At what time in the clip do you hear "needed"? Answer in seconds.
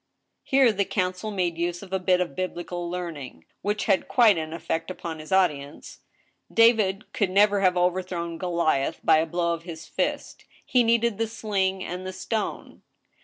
10.83-11.19